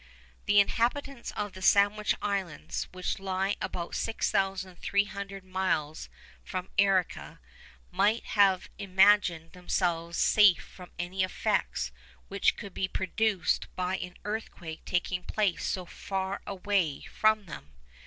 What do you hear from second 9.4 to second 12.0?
themselves safe from any effects